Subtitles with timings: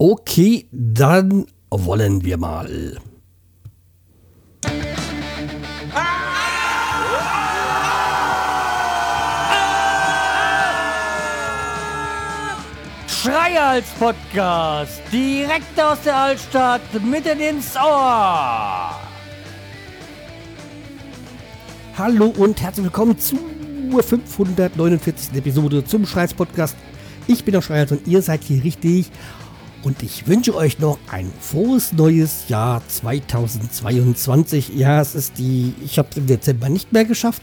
[0.00, 2.96] Okay, dann wollen wir mal.
[13.08, 18.94] Schreihals Podcast, direkt aus der Altstadt, mitten ins Ohr.
[21.96, 23.40] Hallo und herzlich willkommen zur
[24.00, 25.34] 549.
[25.34, 26.76] Episode zum Schreihals Podcast.
[27.26, 29.10] Ich bin der Schreihals und ihr seid hier richtig.
[29.88, 34.76] Und ich wünsche euch noch ein frohes neues Jahr 2022.
[34.76, 37.40] Ja, es ist die, ich habe es im Dezember nicht mehr geschafft.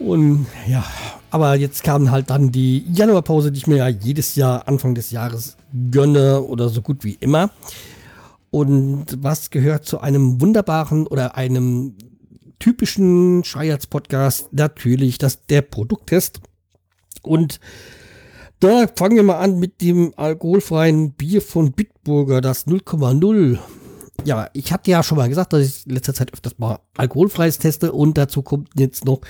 [0.00, 0.84] Und ja,
[1.30, 5.12] aber jetzt kam halt dann die Januarpause, die ich mir ja jedes Jahr Anfang des
[5.12, 5.56] Jahres
[5.92, 7.50] gönne oder so gut wie immer.
[8.50, 11.94] Und was gehört zu einem wunderbaren oder einem
[12.58, 14.52] typischen Schreihals-Podcast?
[14.52, 16.40] Natürlich das, der Produkttest.
[17.22, 17.60] Und
[18.60, 23.58] da fangen wir mal an mit dem alkoholfreien Bier von Bitburger, das 0,0.
[24.24, 27.58] Ja, ich hatte ja schon mal gesagt, dass ich in letzter Zeit öfters mal alkoholfreies
[27.58, 29.20] teste und dazu kommt jetzt noch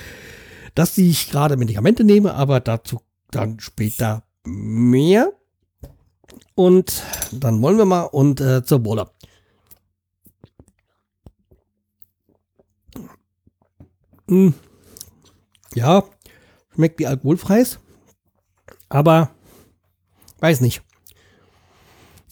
[0.78, 3.00] dass ich gerade Medikamente nehme, aber dazu
[3.32, 5.32] dann später mehr.
[6.54, 7.02] Und
[7.32, 9.10] dann wollen wir mal und äh, zur Wolle.
[14.28, 14.54] Hm.
[15.74, 16.04] Ja,
[16.74, 17.80] schmeckt wie alkoholfreies,
[18.88, 19.30] aber
[20.40, 20.82] weiß nicht.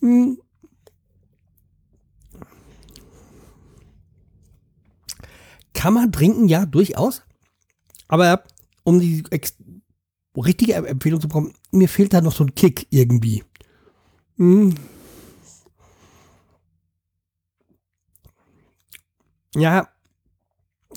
[0.00, 0.40] Hm.
[5.72, 7.22] Kann man trinken, ja, durchaus.
[8.08, 8.42] Aber
[8.84, 9.24] um die
[10.36, 13.44] richtige Empfehlung zu bekommen, mir fehlt da noch so ein Kick irgendwie.
[14.36, 14.74] Hm.
[19.54, 19.88] Ja,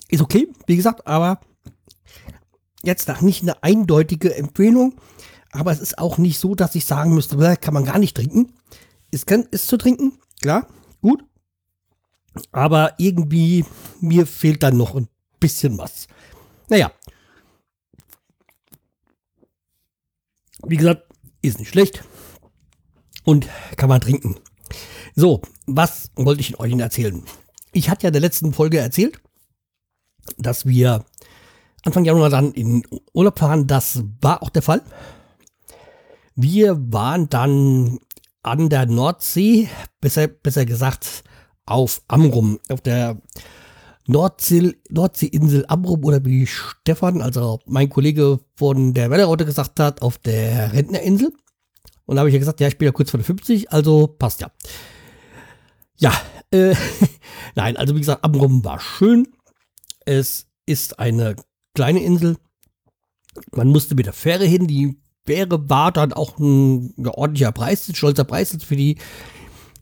[0.09, 1.39] ist okay, wie gesagt, aber
[2.83, 4.95] jetzt nach nicht eine eindeutige Empfehlung.
[5.51, 8.53] Aber es ist auch nicht so, dass ich sagen müsste, kann man gar nicht trinken.
[9.11, 10.67] Es kann, ist zu trinken, klar,
[11.01, 11.23] gut.
[12.51, 13.65] Aber irgendwie,
[13.99, 15.07] mir fehlt dann noch ein
[15.39, 16.07] bisschen was.
[16.67, 16.91] Naja.
[20.65, 21.03] Wie gesagt,
[21.41, 22.03] ist nicht schlecht
[23.23, 24.35] und kann man trinken.
[25.15, 27.23] So, was wollte ich euch erzählen?
[27.71, 29.19] Ich hatte ja in der letzten Folge erzählt,
[30.37, 31.05] dass wir
[31.83, 33.67] Anfang Januar dann in Urlaub fahren.
[33.67, 34.81] Das war auch der Fall.
[36.35, 37.99] Wir waren dann
[38.43, 39.69] an der Nordsee,
[40.01, 41.23] besser, besser gesagt
[41.65, 43.17] auf Amrum, auf der
[44.07, 50.17] Nordsee, Nordseeinsel Amrum oder wie Stefan, also mein Kollege von der Wetterraute gesagt hat, auf
[50.17, 51.31] der Rentnerinsel.
[52.05, 54.07] Und da habe ich ja gesagt, ja, ich bin ja kurz vor der 50, also
[54.07, 54.51] passt ja.
[55.97, 56.11] Ja,
[56.51, 56.73] äh,
[57.55, 59.27] nein, also wie gesagt, Amrum war schön.
[60.05, 61.35] Es ist eine
[61.75, 62.37] kleine Insel.
[63.51, 64.65] Man musste mit der Fähre hin.
[64.65, 68.97] Die Fähre war dann auch ein, ein ordentlicher Preis, ein stolzer Preis für die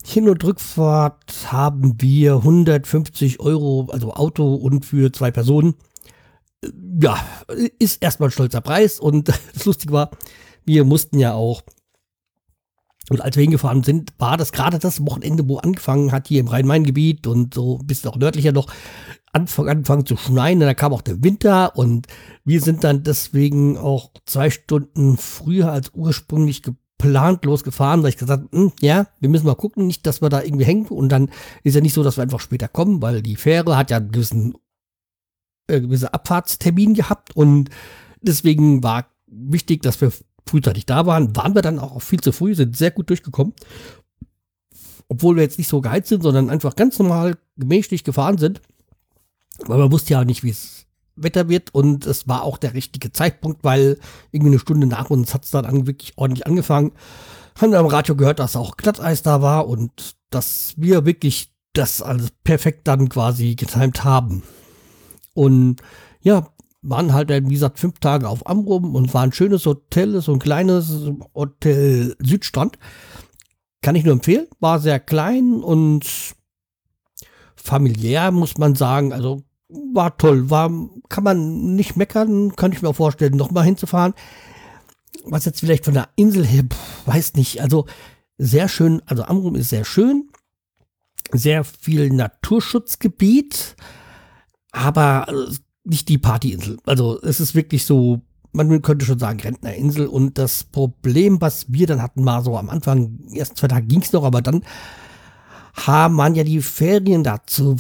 [0.06, 5.76] hin- und Rückfahrt haben wir 150 Euro, also Auto und für zwei Personen.
[7.02, 7.20] Ja,
[7.78, 10.12] ist erstmal ein stolzer Preis und das Lustige war,
[10.66, 11.62] wir mussten ja auch,
[13.10, 16.48] und als wir hingefahren sind, war das gerade das Wochenende, wo angefangen hat, hier im
[16.48, 18.68] Rhein-Main-Gebiet und so ein bisschen auch nördlicher noch,
[19.32, 20.60] Anfang, angefangen zu schneien.
[20.60, 22.08] Und da kam auch der Winter und
[22.44, 28.18] wir sind dann deswegen auch zwei Stunden früher als ursprünglich geplant geplant losgefahren, weil ich
[28.18, 30.88] gesagt habe, hm, ja, wir müssen mal gucken, nicht, dass wir da irgendwie hängen.
[30.88, 31.30] Und dann
[31.64, 34.12] ist ja nicht so, dass wir einfach später kommen, weil die Fähre hat ja einen
[34.12, 34.56] gewissen,
[35.68, 37.70] äh, gewissen Abfahrtstermin gehabt und
[38.22, 40.12] deswegen war wichtig, dass wir
[40.48, 41.36] frühzeitig da waren.
[41.36, 43.54] Waren wir dann auch viel zu früh, sind sehr gut durchgekommen.
[45.10, 48.62] Obwohl wir jetzt nicht so geheizt sind, sondern einfach ganz normal gemächlich gefahren sind.
[49.66, 50.86] Weil man wusste ja nicht, wie es
[51.18, 53.98] Wetter wird und es war auch der richtige Zeitpunkt, weil
[54.32, 56.92] irgendwie eine Stunde nach uns hat es dann an, wirklich ordentlich angefangen.
[57.60, 62.02] Haben wir am Radio gehört, dass auch Glatteis da war und dass wir wirklich das
[62.02, 64.44] alles perfekt dann quasi getimt haben.
[65.34, 65.82] Und
[66.22, 66.48] ja,
[66.82, 70.40] waren halt, wie gesagt, fünf Tage auf Amrum und war ein schönes Hotel, so ein
[70.40, 72.78] kleines Hotel Südstrand.
[73.82, 74.48] Kann ich nur empfehlen.
[74.60, 76.06] War sehr klein und
[77.56, 79.14] familiär, muss man sagen.
[79.14, 80.72] Also war toll, war,
[81.10, 84.14] kann man nicht meckern, könnte ich mir auch vorstellen, nochmal hinzufahren.
[85.26, 87.86] Was jetzt vielleicht von der Insel her, pff, weiß nicht, also
[88.38, 90.30] sehr schön, also Amrum ist sehr schön,
[91.32, 93.76] sehr viel Naturschutzgebiet,
[94.72, 95.54] aber äh,
[95.88, 96.78] nicht die Partyinsel.
[96.86, 101.88] Also es ist wirklich so, man könnte schon sagen Rentnerinsel und das Problem, was wir
[101.88, 104.64] dann hatten, war so am Anfang, erst zwei Tage ging es noch, aber dann
[105.74, 107.76] haben man ja die Ferien dazu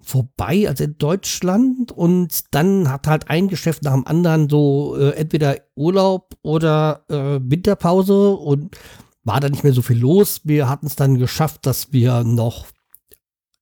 [0.00, 1.92] vorbei, also in Deutschland.
[1.92, 7.40] Und dann hat halt ein Geschäft nach dem anderen so äh, entweder Urlaub oder äh,
[7.42, 8.30] Winterpause.
[8.30, 8.76] Und
[9.24, 10.40] war da nicht mehr so viel los.
[10.44, 12.66] Wir hatten es dann geschafft, dass wir noch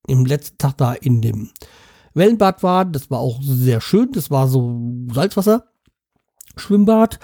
[0.06, 1.50] im letzten Tag da in dem
[2.14, 2.92] Wellenbad waren.
[2.92, 4.12] Das war auch sehr schön.
[4.12, 4.80] Das war so
[5.12, 5.66] Salzwasser.
[6.56, 7.18] Schwimmbad.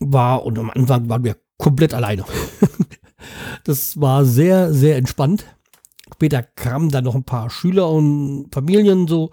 [0.00, 2.24] War, und am Anfang waren wir komplett alleine.
[3.64, 5.44] das war sehr, sehr entspannt.
[6.12, 9.30] Später kamen dann noch ein paar Schüler und Familien so.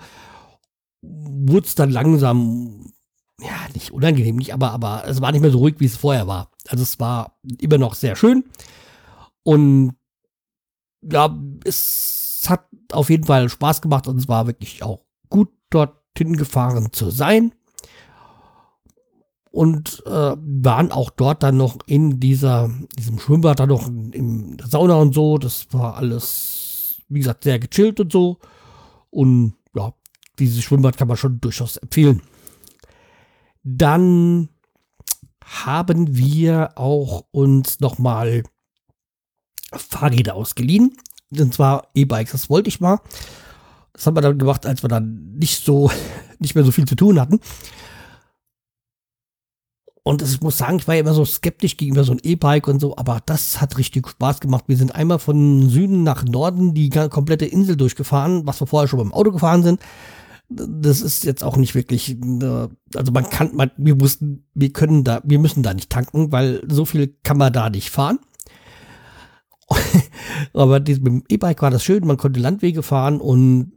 [1.02, 2.92] Wurde es dann langsam,
[3.40, 6.28] ja, nicht unangenehm, nicht, aber, aber es war nicht mehr so ruhig, wie es vorher
[6.28, 6.52] war.
[6.68, 8.44] Also es war immer noch sehr schön.
[9.44, 9.96] Und
[11.02, 16.38] ja, es hat auf jeden Fall Spaß gemacht und es war wirklich auch gut, dorthin
[16.38, 17.54] gefahren zu sein.
[19.52, 24.58] Und äh, waren auch dort dann noch in dieser, diesem Schwimmbad dann noch in, in
[24.58, 25.40] der Sauna und so.
[25.40, 28.38] Das war alles, wie gesagt, sehr gechillt und so.
[29.10, 29.92] Und ja,
[30.38, 32.22] dieses Schwimmbad kann man schon durchaus empfehlen.
[33.64, 34.50] Dann
[35.44, 38.44] haben wir auch uns nochmal
[39.74, 40.96] Fahrräder ausgeliehen.
[41.32, 42.32] Und zwar E-Bikes.
[42.32, 43.00] Das wollte ich mal.
[43.94, 45.92] Das haben wir dann gemacht, als wir dann nicht so,
[46.40, 47.40] nicht mehr so viel zu tun hatten.
[50.04, 52.80] Und ich muss sagen, ich war ja immer so skeptisch gegenüber so einem E-Bike und
[52.80, 54.64] so, aber das hat richtig Spaß gemacht.
[54.68, 59.00] Wir sind einmal von Süden nach Norden die komplette Insel durchgefahren, was wir vorher schon
[59.00, 59.82] beim Auto gefahren sind
[60.50, 65.04] das ist jetzt auch nicht wirklich, äh, also man kann, man, wir mussten, wir können
[65.04, 68.20] da, wir müssen da nicht tanken, weil so viel kann man da nicht fahren.
[70.54, 73.72] Aber mit dem E-Bike war das schön, man konnte Landwege fahren und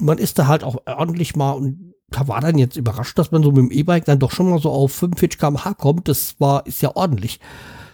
[0.00, 3.42] man ist da halt auch ordentlich mal und da war dann jetzt überrascht, dass man
[3.42, 6.08] so mit dem E-Bike dann doch schon mal so auf 45 km/h kommt.
[6.08, 7.38] Das war, ist ja ordentlich.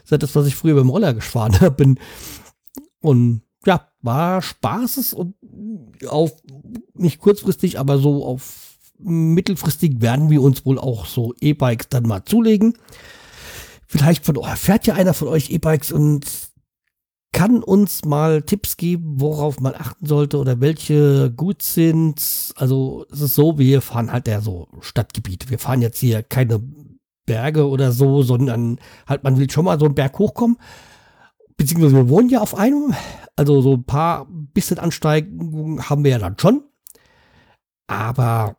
[0.02, 1.98] Ist das, was ich früher beim Roller gefahren bin.
[3.00, 5.34] Und ja, war Spaßes und
[6.08, 6.32] auf
[6.94, 12.24] nicht kurzfristig, aber so auf mittelfristig werden wir uns wohl auch so E-Bikes dann mal
[12.24, 12.78] zulegen.
[13.86, 16.24] Vielleicht von, oh, fährt ja einer von euch E-Bikes und
[17.36, 22.54] kann uns mal Tipps geben, worauf man achten sollte oder welche gut sind.
[22.56, 25.50] Also es ist so, wir fahren halt ja so Stadtgebiet.
[25.50, 26.62] Wir fahren jetzt hier keine
[27.26, 30.56] Berge oder so, sondern halt man will schon mal so einen Berg hochkommen.
[31.58, 32.94] Beziehungsweise wir wohnen ja auf einem,
[33.36, 36.62] also so ein paar bisschen Ansteigungen haben wir ja dann schon.
[37.86, 38.56] Aber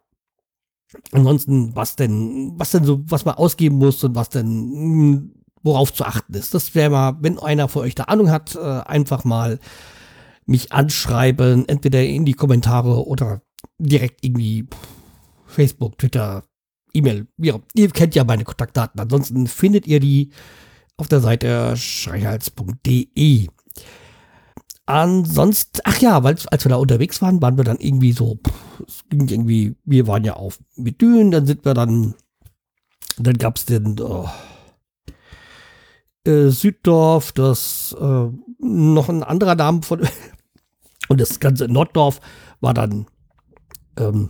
[1.13, 5.93] ansonsten, was denn, was denn so, was man ausgeben muss und was denn, hm, worauf
[5.93, 6.53] zu achten ist.
[6.53, 9.59] Das wäre mal, wenn einer von euch da Ahnung hat, äh, einfach mal
[10.45, 13.41] mich anschreiben, entweder in die Kommentare oder
[13.79, 14.67] direkt irgendwie
[15.45, 16.43] Facebook, Twitter,
[16.93, 17.27] E-Mail.
[17.37, 18.99] Ihr kennt ja meine Kontaktdaten.
[18.99, 20.31] Ansonsten findet ihr die
[20.95, 23.47] auf der Seite schreihalz.de.
[24.85, 28.39] Ansonsten, ach ja, weil als wir da unterwegs waren, waren wir dann irgendwie so,
[28.87, 32.15] es ging irgendwie, wir waren ja auf mit Dünen, dann sind wir dann,
[33.17, 34.29] dann gab es den oh,
[36.27, 38.27] äh, Süddorf, das äh,
[38.59, 40.01] noch ein anderer Name von
[41.07, 42.19] und das ganze Norddorf
[42.59, 43.07] war dann
[43.97, 44.29] ähm,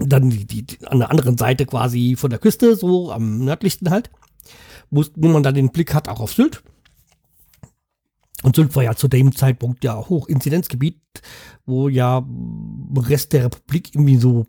[0.00, 3.90] dann die, die, die, an der anderen Seite quasi von der Küste, so am nördlichsten
[3.90, 4.10] halt,
[4.90, 6.62] wo, wo man dann den Blick hat, auch auf Sylt.
[8.42, 11.00] Und Sylt war ja zu dem Zeitpunkt ja Hochinzidenzgebiet,
[11.66, 12.24] wo ja
[12.96, 14.46] Rest der Republik irgendwie so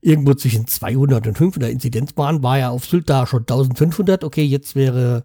[0.00, 4.24] irgendwo zwischen 200 und 500 Inzidenz waren, war ja auf Sylt da schon 1500.
[4.24, 5.24] Okay, jetzt wäre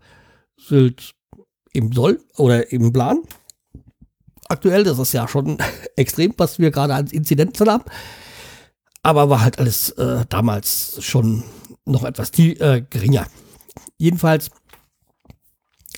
[0.67, 1.11] Sylt
[1.73, 3.21] im Soll oder im Plan.
[4.47, 5.57] Aktuell, das ist ja schon
[5.95, 7.85] extrem, was wir gerade als Inzidenzen haben.
[9.03, 11.43] Aber war halt alles äh, damals schon
[11.85, 13.27] noch etwas äh, geringer.
[13.97, 14.51] Jedenfalls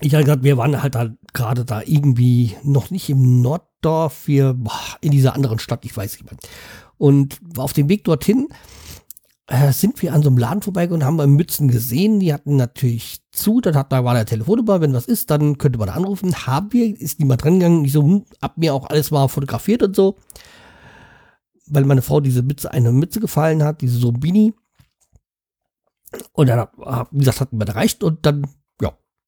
[0.02, 4.54] ich habe gesagt, wir waren halt da gerade da irgendwie noch nicht im Norddorf, wir
[4.54, 6.38] boah, in dieser anderen Stadt, ich weiß nicht mehr.
[6.98, 8.50] Und auf dem Weg dorthin
[9.48, 12.20] äh, sind wir an so einem Laden vorbeigegangen und haben wir Mützen gesehen.
[12.20, 15.80] Die hatten natürlich zu, dann hat, da war der Telefonnummer, wenn was ist, dann könnte
[15.80, 16.34] man da anrufen.
[16.48, 17.86] Haben wir, ist niemand dran gegangen.
[17.86, 20.16] Ich so, hm, hab mir auch alles mal fotografiert und so.
[21.68, 24.54] Weil meine Frau diese Mütze, eine Mütze gefallen hat, diese so Bini.
[26.34, 26.68] Und dann,
[27.12, 28.46] wie gesagt, hatten wir erreicht und dann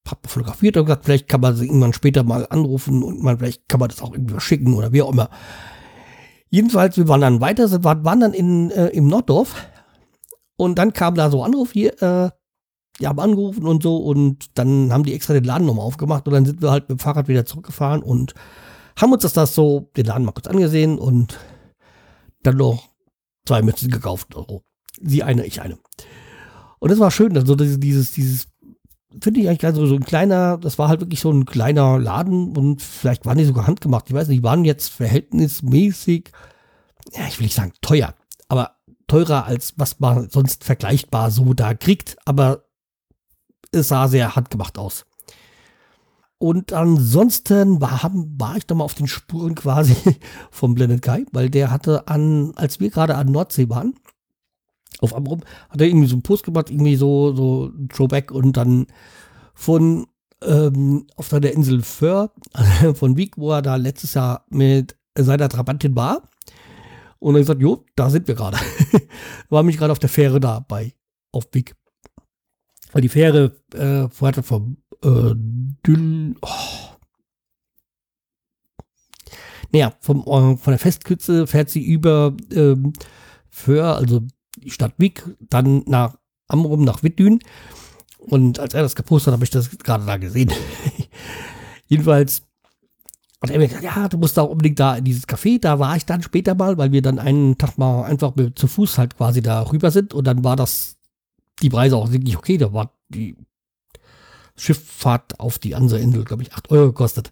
[0.07, 3.67] hab fotografiert und gesagt, vielleicht kann man sie irgendwann später mal anrufen und man, vielleicht
[3.67, 5.29] kann man das auch irgendwie schicken oder wie auch immer.
[6.49, 9.55] Jedenfalls, wir waren dann weiter, sind, waren dann in, äh, im Norddorf
[10.57, 12.29] und dann kam da so Anruf hier, äh,
[12.99, 16.33] die haben angerufen und so und dann haben die extra den Laden nochmal aufgemacht und
[16.33, 18.33] dann sind wir halt mit dem Fahrrad wieder zurückgefahren und
[18.99, 21.37] haben uns das, das so, den Laden mal kurz angesehen und
[22.43, 22.89] dann noch
[23.45, 24.35] zwei Mützen gekauft.
[24.35, 24.61] Also
[25.01, 25.77] sie eine, ich eine.
[26.79, 28.47] Und das war schön, also dieses, dieses
[29.21, 32.55] finde ich eigentlich also so ein kleiner, das war halt wirklich so ein kleiner Laden
[32.55, 34.09] und vielleicht waren die sogar handgemacht.
[34.09, 36.31] Ich weiß nicht, die waren jetzt verhältnismäßig,
[37.13, 38.13] ja, ich will nicht sagen teuer,
[38.47, 38.74] aber
[39.07, 42.65] teurer als was man sonst vergleichbar so da kriegt, aber
[43.71, 45.05] es sah sehr handgemacht aus.
[46.37, 49.95] Und ansonsten war, haben, war ich da mal auf den Spuren quasi
[50.51, 53.95] vom Blended Guy, weil der hatte an, als wir gerade an Nordsee waren,
[55.01, 58.55] auf Amrum, hat er irgendwie so einen Post gemacht, irgendwie so, so ein Throwback und
[58.57, 58.87] dann
[59.53, 60.07] von
[60.43, 62.31] ähm, auf der Insel Föhr
[62.93, 66.29] von Wieg, wo er da letztes Jahr mit seiner Trabantin war.
[67.25, 68.59] Und er gesagt, jo, da sind wir gerade.
[69.49, 70.93] war mich gerade auf der Fähre da bei,
[71.31, 71.75] auf Wieg.
[72.91, 75.33] Weil die Fähre äh, vorher vom äh,
[75.83, 76.49] Düll, oh.
[79.71, 82.93] Naja, vom, äh, von der Festküste fährt sie über ähm,
[83.49, 84.21] Föhr, also
[84.57, 87.39] die Stadt Wieg, dann nach Amrum, nach Wittdün.
[88.19, 90.51] Und als er das gepostet hat, habe ich das gerade da gesehen.
[91.87, 92.43] Jedenfalls
[93.49, 95.59] hat er mir gesagt, ja, du musst auch unbedingt da in dieses Café.
[95.59, 98.97] Da war ich dann später mal, weil wir dann einen Tag mal einfach zu Fuß
[98.97, 100.13] halt quasi da rüber sind.
[100.13, 100.97] Und dann war das,
[101.61, 102.57] die Preise auch wirklich okay.
[102.57, 103.35] Da war die
[104.55, 107.31] Schifffahrt auf die andere Insel, glaube ich, 8 Euro gekostet.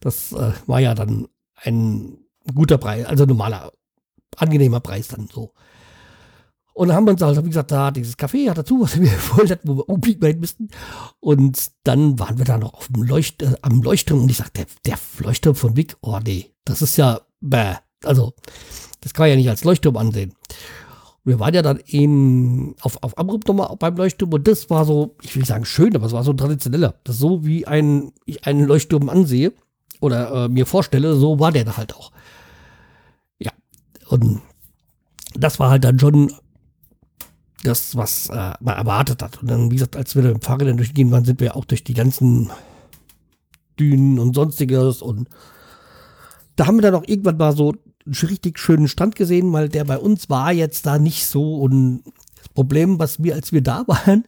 [0.00, 2.18] Das äh, war ja dann ein
[2.54, 3.72] guter Preis, also normaler,
[4.36, 5.52] angenehmer Preis dann so.
[6.74, 9.08] Und dann haben wir uns also, wie gesagt, da dieses Café hat dazu, was wir
[9.08, 10.68] voll hatten, wo wir unbedingt hin müssten.
[11.20, 14.64] Und dann waren wir da noch auf dem Leucht, äh, am Leuchtturm und ich sagte,
[14.64, 17.74] der, der Leuchtturm von Wick, oh nee, das ist ja, bäh.
[18.04, 18.34] Also,
[19.00, 20.30] das kann man ja nicht als Leuchtturm ansehen.
[21.24, 24.84] Und wir waren ja dann in, auf, auf Amrup nochmal beim Leuchtturm und das war
[24.84, 26.94] so, ich will nicht sagen schön, aber es war so traditioneller.
[27.04, 29.52] Das so wie ein, ich einen Leuchtturm ansehe
[30.00, 32.10] oder äh, mir vorstelle, so war der da halt auch.
[33.38, 33.52] Ja.
[34.08, 34.40] Und
[35.34, 36.32] das war halt dann schon
[37.62, 39.40] das, was äh, man erwartet hat.
[39.40, 41.64] Und dann, wie gesagt, als wir mit dem Fahrrad dann durchgehen waren, sind wir auch
[41.64, 42.50] durch die ganzen
[43.78, 45.02] Dünen und sonstiges.
[45.02, 45.28] Und
[46.56, 49.84] da haben wir dann auch irgendwann mal so einen richtig schönen Strand gesehen, weil der
[49.84, 51.56] bei uns war jetzt da nicht so.
[51.56, 52.02] Und
[52.36, 54.24] das Problem, was wir, als wir da waren,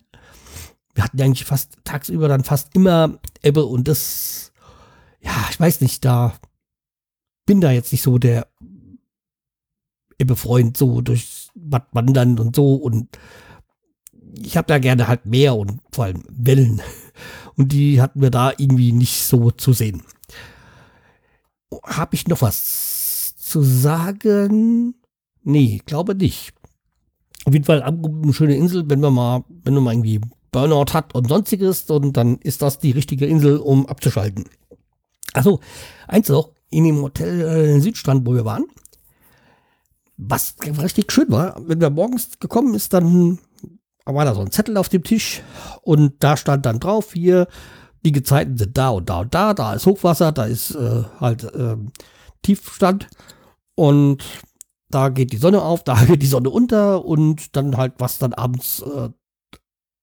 [0.94, 4.52] wir hatten eigentlich fast tagsüber dann fast immer Ebbe und das,
[5.20, 6.34] ja, ich weiß nicht, da
[7.46, 8.46] bin da jetzt nicht so der
[10.18, 13.08] Ebbe-Freund, so durch Bad Wandern und so und
[14.42, 16.82] ich habe da gerne halt Meer und vor allem Wellen.
[17.56, 20.02] Und die hatten wir da irgendwie nicht so zu sehen.
[21.84, 24.96] Habe ich noch was zu sagen?
[25.44, 26.52] Nee, glaube nicht.
[27.44, 30.20] Auf jeden Fall eine schöne Insel, wenn man mal, wenn man mal irgendwie
[30.50, 34.46] Burnout hat und sonstiges, und dann ist das die richtige Insel, um abzuschalten.
[35.32, 35.60] Also,
[36.08, 38.66] eins noch, in dem Hotel äh, Südstrand, wo wir waren,
[40.16, 43.38] was richtig schön war, wenn wir morgens gekommen ist, dann
[44.04, 45.42] war da so ein Zettel auf dem Tisch
[45.82, 47.48] und da stand dann drauf, hier,
[48.04, 51.44] die Gezeiten sind da und da und da, da ist Hochwasser, da ist äh, halt
[51.54, 51.76] äh,
[52.42, 53.08] Tiefstand
[53.74, 54.22] und
[54.90, 58.34] da geht die Sonne auf, da geht die Sonne unter und dann halt, was dann
[58.34, 59.08] abends äh,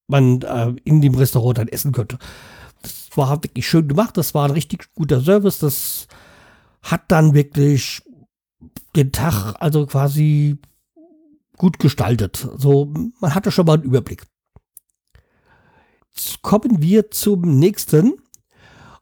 [0.08, 2.18] man äh, in dem Restaurant dann essen könnte.
[2.82, 6.08] Das war wirklich schön gemacht, das war ein richtig guter Service, das
[6.82, 8.02] hat dann wirklich
[8.96, 10.58] den Tag also quasi
[11.58, 12.48] gut gestaltet.
[12.58, 14.24] So, man hatte schon mal einen Überblick.
[16.14, 18.14] Jetzt kommen wir zum nächsten.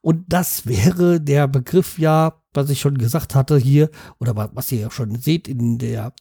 [0.02, 4.80] Und das wäre der Begriff ja, was ich schon gesagt hatte hier, oder was ihr
[4.80, 6.14] ja schon seht in der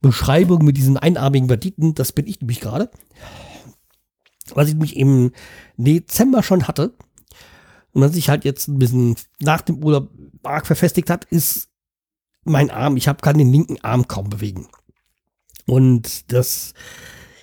[0.00, 2.90] Beschreibung mit diesen einarmigen Banditen, das bin ich nämlich gerade.
[4.54, 5.30] Was ich nämlich im
[5.76, 6.94] Dezember schon hatte
[7.92, 10.10] und was sich halt jetzt ein bisschen nach dem Urlaub
[10.42, 11.71] arg verfestigt hat, ist
[12.44, 14.68] mein Arm, ich habe kann den linken Arm kaum bewegen.
[15.66, 16.74] Und das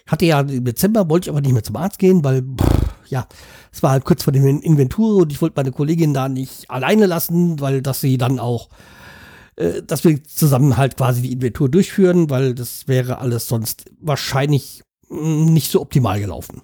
[0.08, 2.44] hatte ja im Dezember, wollte ich aber nicht mehr zum Arzt gehen, weil,
[3.08, 3.28] ja,
[3.72, 7.06] es war halt kurz vor der Inventur und ich wollte meine Kollegin da nicht alleine
[7.06, 8.70] lassen, weil dass sie dann auch,
[9.56, 14.84] äh, dass wir zusammen halt quasi die Inventur durchführen, weil das wäre alles sonst wahrscheinlich
[15.10, 16.62] nicht so optimal gelaufen.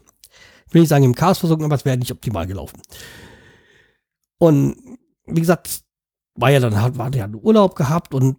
[0.68, 2.82] Ich will nicht sagen im Chaos versuchen, aber es wäre nicht optimal gelaufen.
[4.40, 4.76] Und
[5.28, 5.85] wie gesagt,
[6.36, 8.38] war ja dann halt, war der Urlaub gehabt und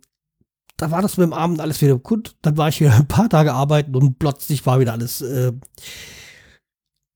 [0.77, 2.37] da war das mit dem Abend alles wieder gut.
[2.43, 5.53] Dann war ich hier ein paar Tage arbeiten und plötzlich war wieder alles äh,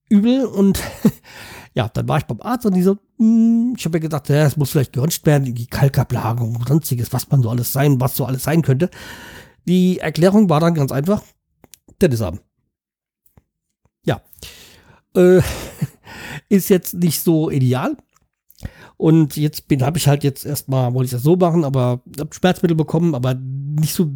[0.08, 0.80] übel und
[1.74, 4.44] ja, dann war ich beim Arzt und die so, hm, ich habe mir gedacht, ja,
[4.46, 8.16] es muss vielleicht geröntgt werden, die Kalkablagerung und sonstiges, was man so alles sein, was
[8.16, 8.90] so alles sein könnte.
[9.66, 11.22] Die Erklärung war dann ganz einfach,
[11.98, 12.40] Tennisarm.
[14.04, 14.22] Ja.
[15.14, 15.42] Äh,
[16.48, 17.96] ist jetzt nicht so ideal,
[19.00, 22.34] und jetzt bin, habe ich halt jetzt erstmal, wollte ich das so machen, aber habe
[22.34, 24.10] Schmerzmittel bekommen, aber nicht so,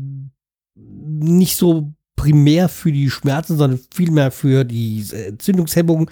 [0.75, 6.11] nicht so primär für die Schmerzen, sondern vielmehr für die Entzündungshemmung.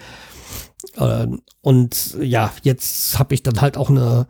[0.97, 1.27] Äh,
[1.61, 4.27] und ja, jetzt habe ich dann halt auch eine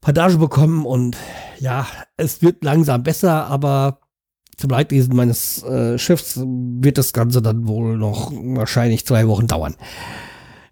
[0.00, 1.16] Padage bekommen und
[1.60, 4.00] ja, es wird langsam besser, aber
[4.56, 9.76] zum Leidwesen meines äh, Chefs wird das Ganze dann wohl noch wahrscheinlich zwei Wochen dauern.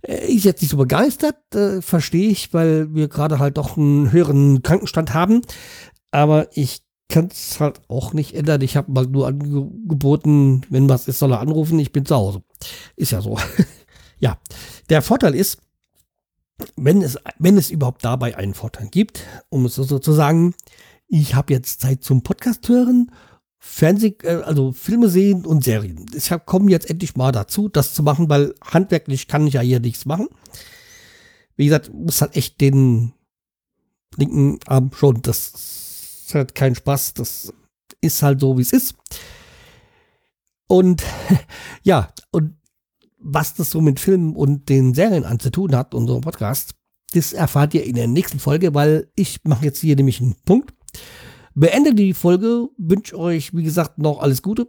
[0.02, 4.12] Äh, ist jetzt nicht so begeistert, äh, verstehe ich, weil wir gerade halt doch einen
[4.12, 5.42] höheren Krankenstand haben.
[6.10, 8.62] Aber ich kann es halt auch nicht ändern.
[8.62, 12.42] Ich habe mal nur angeboten, wenn was ist, soll er anrufen, ich bin zu Hause.
[12.96, 13.38] Ist ja so.
[14.18, 14.38] ja,
[14.88, 15.58] der Vorteil ist,
[16.76, 20.54] wenn es, wenn es überhaupt dabei einen Vorteil gibt, um es so zu sagen,
[21.06, 23.10] ich habe jetzt Zeit zum Podcast hören
[23.64, 26.04] Fernseh, äh, also Filme sehen und Serien.
[26.14, 29.78] Ich komme jetzt endlich mal dazu, das zu machen, weil handwerklich kann ich ja hier
[29.78, 30.28] nichts machen.
[31.56, 33.12] Wie gesagt, muss halt echt den
[34.16, 35.22] linken Arm schon.
[35.22, 35.52] Das
[36.26, 37.14] ist halt kein Spaß.
[37.14, 37.54] Das
[38.00, 38.96] ist halt so, wie es ist.
[40.66, 41.04] Und
[41.84, 42.56] ja, und
[43.18, 46.74] was das so mit Filmen und den Serien anzutun hat, unserem Podcast,
[47.14, 50.74] das erfahrt ihr in der nächsten Folge, weil ich mache jetzt hier nämlich einen Punkt
[51.54, 54.68] beende die Folge, wünsche euch, wie gesagt, noch alles Gute,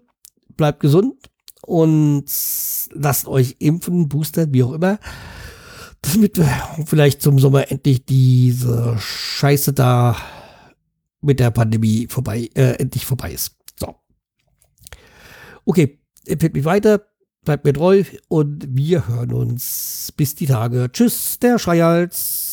[0.55, 1.15] bleibt gesund
[1.61, 2.25] und
[2.93, 4.99] lasst euch impfen, boostern, wie auch immer,
[6.01, 6.39] damit
[6.85, 10.17] vielleicht zum Sommer endlich diese Scheiße da
[11.21, 13.55] mit der Pandemie vorbei, äh, endlich vorbei ist.
[13.79, 13.95] So.
[15.65, 17.05] Okay, empfehlt mich weiter,
[17.45, 20.89] bleibt mir treu und wir hören uns bis die Tage.
[20.91, 22.52] Tschüss, der Schreihals.